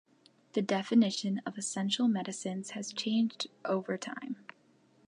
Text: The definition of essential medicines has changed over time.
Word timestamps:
The 0.53 0.63
definition 0.63 1.41
of 1.45 1.59
essential 1.59 2.07
medicines 2.07 2.71
has 2.71 2.91
changed 2.91 3.45
over 3.65 3.99
time. 3.99 4.35